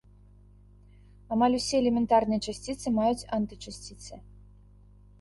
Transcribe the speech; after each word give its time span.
Амаль 1.35 1.59
усе 1.59 1.75
элементарныя 1.83 2.41
часціцы 2.47 2.87
маюць 2.99 3.27
антычасціцы. 3.41 4.15